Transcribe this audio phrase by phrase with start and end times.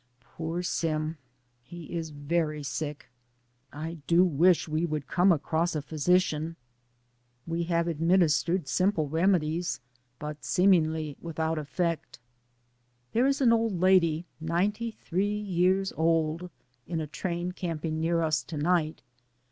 [0.35, 1.15] Poor Sim,
[1.61, 3.11] he is very sick.
[3.71, 6.55] I do wish we could come across a physician.
[7.45, 9.79] We have administered simple remedies,
[10.17, 12.17] but seemingly without effect.
[13.13, 16.49] There is an old lady ninety three years old
[16.87, 19.03] in a train camping near us to night.